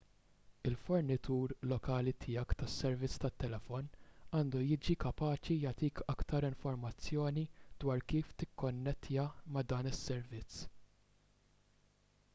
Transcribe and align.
il-fornitur 0.69 1.51
lokali 1.71 2.13
tiegħek 2.23 2.53
tas-servizz 2.61 3.19
tat-telefon 3.25 3.91
għandu 4.39 4.61
jkun 4.67 4.97
kapaċi 5.03 5.57
jagħtik 5.65 6.01
aktar 6.15 6.47
informazzjoni 6.49 7.43
dwar 7.85 8.01
kif 8.13 8.31
tikkonnettja 8.45 9.27
ma' 9.57 9.63
dan 9.75 9.91
is-servizz 9.91 10.63